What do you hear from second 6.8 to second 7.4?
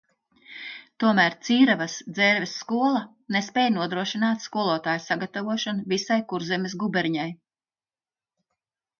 guberņai.